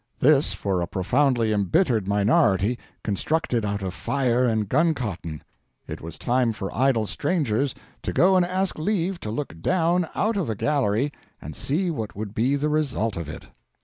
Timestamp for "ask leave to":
8.43-9.29